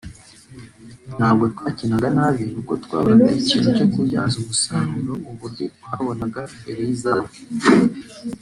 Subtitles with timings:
[1.17, 7.29] ntabwo twakinaga nabi nuko twaburaga ikintu cyo kubyaza umusaruro uburyo twabonaga imbere y’izamu